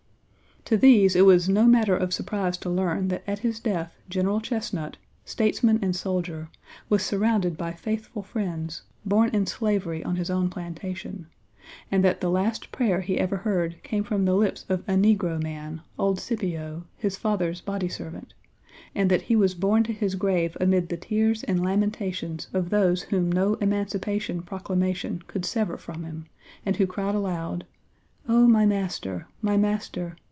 "To 0.65 0.77
these 0.77 1.17
it 1.17 1.25
was 1.25 1.49
no 1.49 1.65
matter 1.65 1.97
of 1.97 2.13
surprise 2.13 2.55
to 2.59 2.69
learn 2.69 3.09
that 3.09 3.23
at 3.27 3.39
his 3.39 3.59
death 3.59 3.97
General 4.07 4.39
Chesnut, 4.39 4.95
statesman 5.25 5.79
and 5.81 5.93
soldier, 5.93 6.49
was 6.87 7.03
surrounded 7.03 7.57
by 7.57 7.73
faithful 7.73 8.21
friends, 8.21 8.83
born 9.03 9.31
in 9.33 9.47
slavery 9.47 10.01
on 10.05 10.15
his 10.17 10.29
own 10.29 10.49
plantation, 10.49 11.27
and 11.91 12.05
that 12.05 12.21
the 12.21 12.29
last 12.29 12.71
prayer 12.71 13.01
he 13.01 13.19
ever 13.19 13.37
heard 13.37 13.81
came 13.83 14.03
from 14.05 14.23
the 14.23 14.35
lips 14.35 14.65
of 14.69 14.81
a 14.87 14.93
negro 14.93 15.41
man, 15.41 15.81
old 15.99 16.19
Scipio, 16.21 16.85
his 16.95 17.17
father's 17.17 17.59
body 17.59 17.89
servant; 17.89 18.33
and 18.95 19.09
that 19.09 19.23
he 19.23 19.35
was 19.35 19.53
borne 19.55 19.83
to 19.83 19.91
his 19.91 20.13
grave 20.15 20.55
amid 20.61 20.87
the 20.87 20.95
tears 20.95 21.43
and 21.43 21.65
lamentations 21.65 22.47
of 22.53 22.69
those 22.69 23.01
whom 23.01 23.29
no 23.31 23.55
Emancipation 23.55 24.41
Proclamation 24.41 25.21
could 25.27 25.43
sever 25.43 25.75
from 25.75 26.03
him, 26.05 26.27
and 26.65 26.77
who 26.77 26.87
cried 26.87 27.15
aloud: 27.15 27.65
'0 28.27 28.47
my 28.47 28.65
master! 28.65 29.27
my 29.41 29.57
master! 29.57 30.15